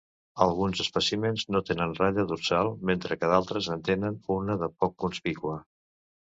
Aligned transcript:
Alguns 0.43 0.79
espècimens 0.83 1.43
no 1.55 1.61
tenen 1.67 1.93
ratlla 1.99 2.25
dorsal, 2.33 2.71
mentre 2.93 3.19
que 3.21 3.31
d'altres 3.35 3.71
en 3.79 3.87
tenen 3.93 4.19
una 4.41 4.59
de 4.65 4.73
poc 4.83 5.01
conspícua. 5.07 5.63